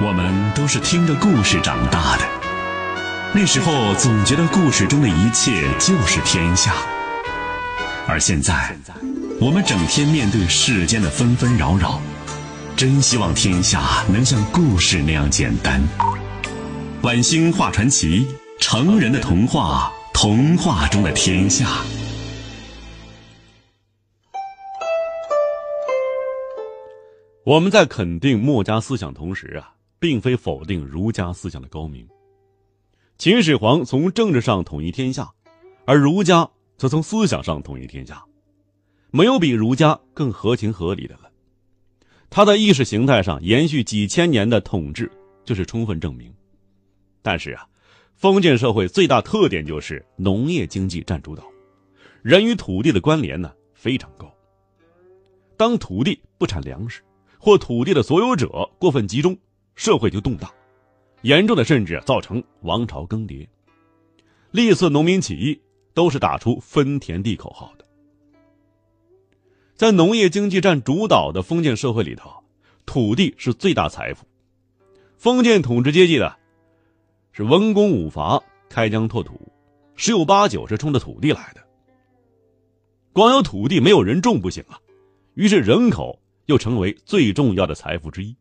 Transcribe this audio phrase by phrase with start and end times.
[0.00, 2.24] 我们都是听着故事长大的，
[3.34, 6.72] 那时候总觉得故事中的一切就是天下，
[8.06, 8.76] 而现在，
[9.40, 12.00] 我们整天面对世间的纷纷扰扰，
[12.76, 15.82] 真希望天下能像故事那样简单。
[17.02, 18.24] 晚星画传奇，
[18.60, 21.66] 成人的童话，童话中的天下。
[27.44, 29.74] 我们在肯定墨家思想同时啊。
[29.98, 32.06] 并非否定儒家思想的高明。
[33.16, 35.28] 秦始皇从政治上统一天下，
[35.84, 38.24] 而儒家则从思想上统一天下，
[39.10, 41.30] 没有比儒家更合情合理的了。
[42.30, 45.10] 他在意识形态上延续几千年的统治，
[45.44, 46.32] 就是充分证明。
[47.22, 47.66] 但是啊，
[48.14, 51.42] 封建社会最大特点就是农业经济占主导，
[52.22, 54.32] 人与土地的关联呢非常高。
[55.56, 57.02] 当土地不产粮食，
[57.36, 59.36] 或土地的所有者过分集中。
[59.78, 60.52] 社会就动荡，
[61.22, 63.46] 严重的甚至造成王朝更迭。
[64.50, 65.58] 历次农民起义
[65.94, 67.84] 都是打出分田地口号的。
[69.76, 72.28] 在农业经济占主导的封建社会里头，
[72.86, 74.26] 土地是最大财富。
[75.16, 76.36] 封建统治阶级的，
[77.30, 79.40] 是文攻武伐、开疆拓土，
[79.94, 81.62] 十有八九是冲着土地来的。
[83.12, 84.80] 光有土地没有人种不行啊，
[85.34, 88.34] 于是人口又成为最重要的财富之一。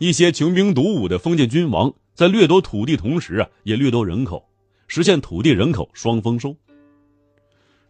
[0.00, 4.42] 一些穷兵黩武的封建君王，在掠夺土地同时啊，也掠夺人口，
[4.88, 6.56] 实现土地人口双丰收。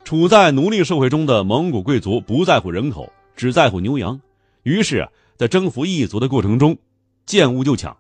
[0.03, 4.20] 处在奴隶社会中的蒙古贵族不在乎人口，只在乎牛羊，
[4.64, 6.77] 于是啊，在征服异族的过程中，
[7.27, 7.97] 见物就抢，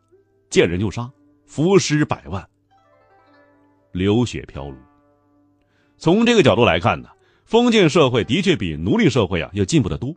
[0.48, 1.08] 见人就杀，
[1.46, 2.44] 浮尸百万，
[3.92, 4.74] 流血飘橹。
[5.98, 7.08] 从这个角度来看呢，
[7.44, 10.12] 封建社会的确比奴隶社会啊要进步得多。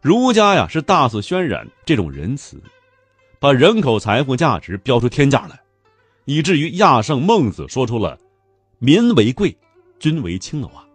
[0.00, 2.62] 儒家呀是大肆渲染这种仁慈，
[3.40, 5.60] 把人口财富价值标出天价来，
[6.24, 8.16] 以至于亚圣孟子说出了
[8.78, 9.56] “民为贵，
[9.98, 10.86] 君为轻”的话。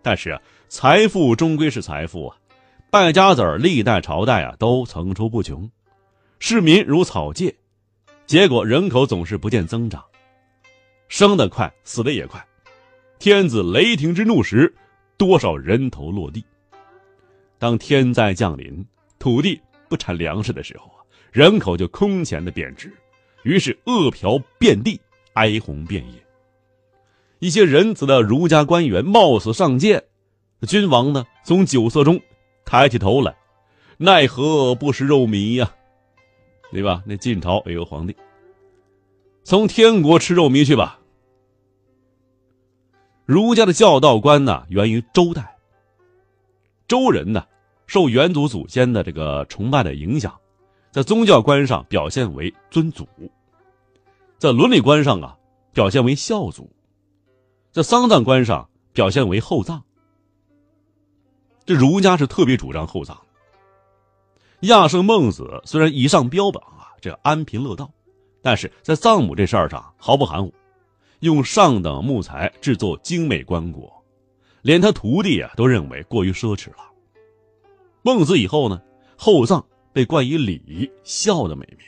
[0.00, 2.36] 但是啊，财富终归是财富啊，
[2.90, 5.70] 败家子儿历代朝代啊都层出不穷，
[6.38, 7.54] 市民如草芥，
[8.26, 10.02] 结果人口总是不见增长，
[11.08, 12.42] 生得快，死的也快。
[13.18, 14.74] 天子雷霆之怒时，
[15.18, 16.42] 多少人头落地。
[17.60, 18.82] 当天灾降临，
[19.18, 22.90] 土地不产粮食的时候啊，人口就空前的贬值，
[23.42, 24.98] 于是饿殍遍地，
[25.34, 26.24] 哀鸿遍野。
[27.38, 30.02] 一些仁慈的儒家官员冒死上谏，
[30.66, 32.18] 君王呢从酒色中
[32.64, 33.36] 抬起头来，
[33.98, 35.70] 奈何不食肉糜呀？
[36.72, 37.02] 对吧？
[37.04, 38.16] 那晋朝有个皇帝，
[39.44, 40.98] 从天国吃肉糜去吧。
[43.26, 45.58] 儒家的教道观呢，源于周代。
[46.88, 47.46] 周人呢，
[47.90, 50.32] 受元祖祖先的这个崇拜的影响，
[50.92, 53.04] 在宗教观上表现为尊祖，
[54.38, 55.36] 在伦理观上啊
[55.72, 56.70] 表现为孝祖，
[57.72, 59.82] 在丧葬观上表现为厚葬。
[61.64, 63.20] 这儒家是特别主张厚葬。
[64.60, 67.90] 亚圣孟子虽然以上标榜啊这安贫乐道，
[68.40, 70.54] 但是在葬母这事儿上毫不含糊，
[71.18, 73.90] 用上等木材制作精美棺椁。
[74.62, 76.89] 连他徒弟啊都认为过于奢侈了。
[78.02, 78.80] 孟子以后呢，
[79.16, 81.86] 厚葬被冠以礼孝的美名，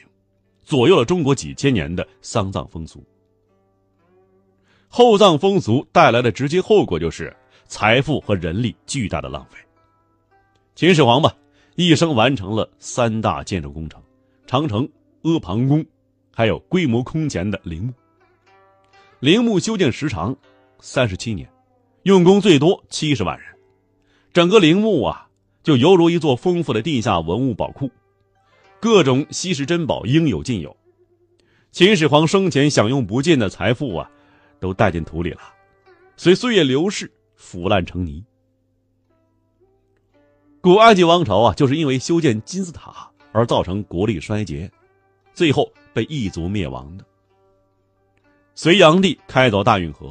[0.62, 3.02] 左右了中国几千年的丧葬风俗。
[4.88, 7.34] 厚葬风俗带来的直接后果就是
[7.66, 9.58] 财富和人力巨大的浪费。
[10.74, 11.34] 秦始皇吧，
[11.76, 14.02] 一生完成了三大建筑工程：
[14.46, 14.86] 长城、
[15.22, 15.84] 阿房宫，
[16.30, 17.92] 还有规模空前的陵墓。
[19.20, 20.36] 陵墓修建时长
[20.78, 21.48] 三十七年。
[22.02, 23.48] 用工最多七十万人，
[24.32, 25.28] 整个陵墓啊，
[25.62, 27.90] 就犹如一座丰富的地下文物宝库，
[28.80, 30.76] 各种稀世珍宝应有尽有。
[31.70, 34.10] 秦始皇生前享用不尽的财富啊，
[34.60, 35.40] 都带进土里了，
[36.16, 38.24] 随岁月流逝，腐烂成泥。
[40.60, 44.70] 古埃及王朝啊，就是因为修建金字塔而造成国力衰竭，
[45.32, 47.04] 最后被异族灭亡的。
[48.54, 50.10] 隋炀帝开凿大运河。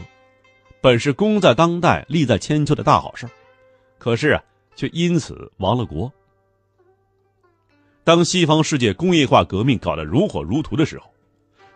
[0.82, 3.30] 本是功在当代、利在千秋的大好事
[4.00, 4.44] 可是啊，
[4.76, 6.12] 却因此亡了国。
[8.04, 11.06] 当西方世界工业化革命搞得如火如荼的时候，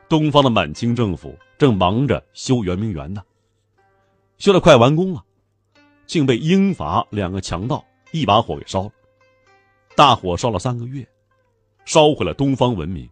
[0.10, 3.24] 东方的满清政府正忙着修圆明园呢，
[4.38, 5.24] 修的快完工了，
[6.08, 8.92] 竟被英法两个强盗一把火给烧了。
[9.96, 11.08] 大火烧了三个月，
[11.86, 13.10] 烧毁了东方文明，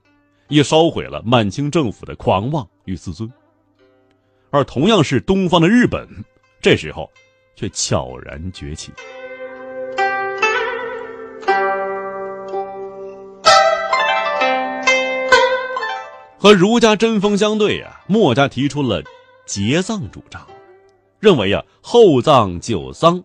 [0.49, 3.31] 也烧毁了满清政府的狂妄与自尊。
[4.49, 6.07] 而同样是东方的日本，
[6.61, 7.09] 这时候
[7.55, 8.91] 却悄然崛起。
[16.43, 19.01] 和儒家针锋相对啊，墨家提出了
[19.45, 20.45] 节葬主张，
[21.21, 23.23] 认为呀厚葬久丧，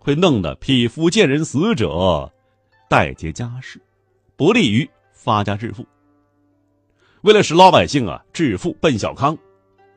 [0.00, 2.28] 会弄得匹夫见人死者
[2.90, 3.80] 代结家事，
[4.34, 5.86] 不利于发家致富。
[7.20, 9.38] 为了使老百姓啊致富奔小康，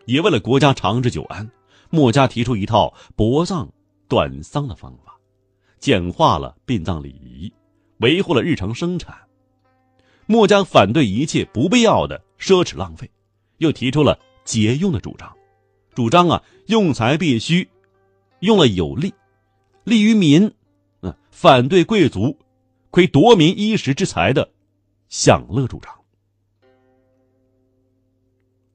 [0.06, 1.50] 也为了国家长治久安，
[1.90, 3.68] 墨家提出一套薄葬
[4.08, 5.18] 短丧的方法，
[5.80, 7.52] 简化了殡葬礼仪，
[8.02, 9.18] 维护了日常生产。
[10.28, 13.12] 墨家反对一切不必要的奢侈浪费，
[13.60, 15.32] 又提出了节用的主张，
[15.94, 17.70] 主张啊用财必须
[18.40, 19.14] 用了有利，
[19.84, 20.52] 利于民，
[21.02, 22.40] 嗯，反对贵族
[22.90, 24.52] 亏夺民衣食之财的
[25.10, 25.94] 享乐主张。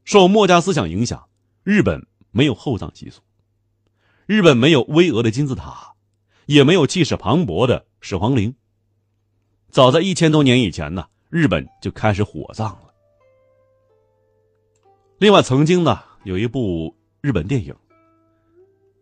[0.04, 1.28] 受墨家思想影响，
[1.64, 3.22] 日本没有厚葬习俗，
[4.26, 5.94] 日本没有巍峨的金字塔，
[6.46, 8.54] 也没有气势磅礴的始皇陵。
[9.72, 11.08] 早在一千多年以前呢。
[11.30, 12.92] 日本就开始火葬了。
[15.18, 17.72] 另外，曾经呢有一部日本电影，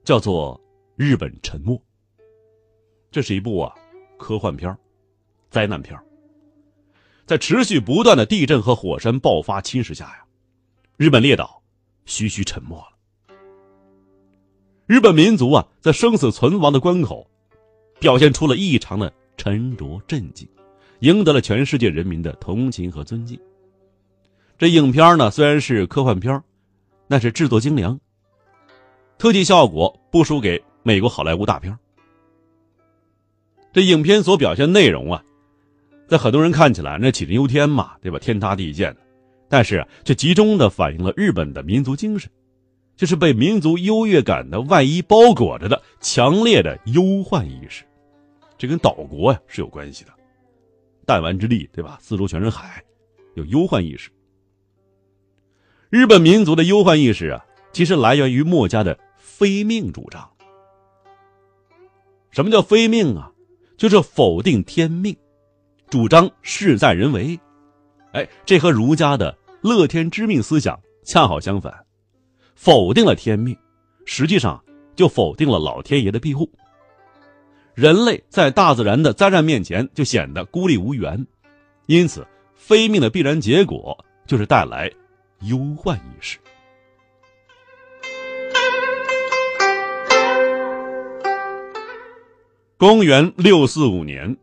[0.04, 0.54] 叫做
[0.94, 1.75] 《日本沉没》。
[3.10, 3.75] 这是一部啊
[4.19, 4.76] 科幻片
[5.50, 5.98] 灾难片
[7.25, 10.25] 在持续不断的地震和火山爆发侵蚀下呀，
[10.98, 11.62] 日本列岛
[12.04, 12.88] 徐徐沉没了。
[14.84, 17.26] 日本民族啊在生死存亡的关口，
[17.98, 20.46] 表现出了异常的沉着镇静。
[21.00, 23.39] 赢得了全世界人民的同情和尊敬。
[24.56, 26.43] 这影片呢虽然是科幻片
[27.09, 27.99] 但是制作精良，
[29.17, 31.77] 特技效果不输给美国好莱坞大片。
[33.73, 35.23] 这影片所表现内容啊，
[36.09, 38.19] 在很多人看起来那杞人忧天嘛，对吧？
[38.19, 39.00] 天塌地陷的，
[39.49, 42.29] 但是却集中的反映了日本的民族精神，
[42.97, 47.85] 就是被民族优越感的外衣包裹着的强烈的忧患意识。
[48.56, 50.11] 这跟岛国呀是有关系的。
[51.08, 51.99] 弹丸之地，对吧？
[52.02, 52.84] 四周全是海，
[53.32, 54.10] 有忧患意识。
[55.88, 60.31] 日本民族的忧患意识啊，其实来源于墨家的非命主张。
[62.31, 63.32] 什么叫非命啊？
[63.78, 65.16] 就是否定天命，
[65.88, 67.40] 主张事在人为。
[68.12, 71.72] 哎，这和儒家的乐天知命思想恰好相反，
[72.54, 73.56] 否定了天命，
[74.04, 74.62] 实际上
[74.94, 76.46] 就否定了老天爷的庇护。
[77.78, 81.25] 人类在大自然的灾难面前就显得孤立无援，
[81.86, 82.26] 因此
[82.56, 84.90] 非命的必然结果就是带来
[85.42, 86.40] 忧患意识。
[92.76, 94.36] 公元六四五年，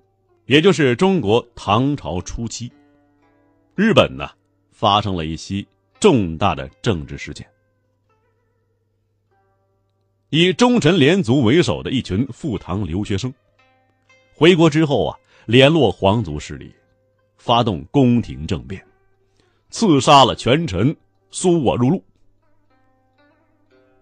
[0.45, 2.71] 也就是中国唐朝初期，
[3.75, 4.29] 日本呢
[4.71, 5.65] 发生了一些
[5.99, 7.45] 重大的政治事件。
[10.37, 13.33] 以忠臣连族为首的一群赴唐留学生，
[14.33, 16.75] 回国之后啊，联络皇族势力，
[17.37, 18.85] 发动宫廷政变，
[19.69, 20.93] 刺杀了权臣，
[21.31, 22.03] 苏我入陆。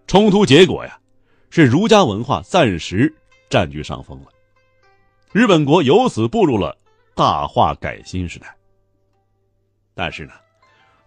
[0.08, 0.98] 冲突结果呀，
[1.50, 3.14] 是儒家文化暂时
[3.48, 4.26] 占据上风了，
[5.30, 6.76] 日本国由此步入了
[7.14, 8.52] 大化改新时代。
[9.94, 10.32] 但是呢，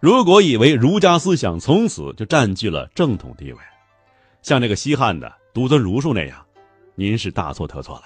[0.00, 3.58] 如果以为儒家思想从此就占据了正统地位，
[4.42, 6.44] 像这个西汉的独尊儒术那样，
[6.94, 8.04] 您是大错特错了。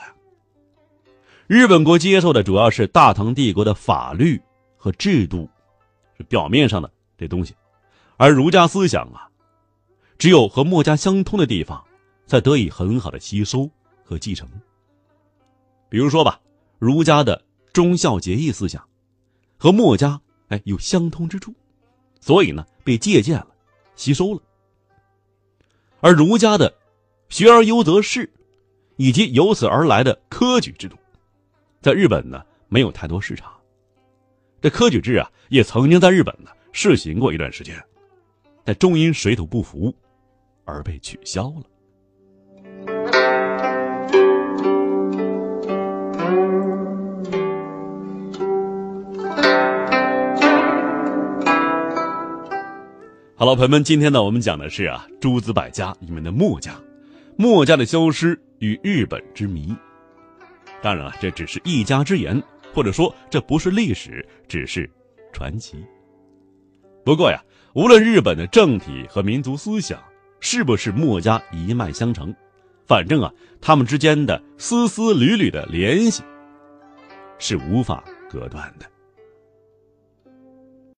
[1.47, 4.41] 日本国接受的主要是大唐帝国的法律
[4.77, 5.49] 和制度，
[6.17, 7.55] 是表面上的这东西，
[8.17, 9.29] 而儒家思想啊，
[10.19, 11.83] 只有和墨家相通的地方，
[12.27, 13.71] 才得以很好的吸收
[14.03, 14.49] 和继承。
[15.89, 16.41] 比如说吧，
[16.79, 18.83] 儒家的忠孝节义思想，
[19.59, 21.55] 和墨家哎有相通之处，
[22.21, 23.49] 所以呢被借鉴了，
[23.95, 24.41] 吸收了。
[26.03, 26.75] 而儒家的
[27.31, 28.29] “学而优则仕”，
[28.99, 30.97] 以及由此而来的科举制度，
[31.81, 33.53] 在日本呢没有太多市场。
[34.61, 37.81] 这科举制啊，也曾经在日本呢试行过一段时间，
[38.65, 39.95] 但终因水土不服
[40.65, 41.63] 而被取消了。
[53.43, 56.81] 好了，朋友们，今天呢，我们讲的是啊，诸子百家里面的墨家，
[57.35, 59.77] 墨家的消失与日本之谜。
[60.81, 62.41] 当然了，这只是一家之言，
[62.73, 64.89] 或者说这不是历史，只是
[65.33, 65.85] 传奇。
[67.05, 67.43] 不过呀，
[67.75, 70.01] 无论日本的政体和民族思想
[70.39, 72.33] 是不是墨家一脉相承，
[72.87, 76.23] 反正啊，他们之间的丝丝缕缕的联系
[77.41, 78.87] 是无法隔断的。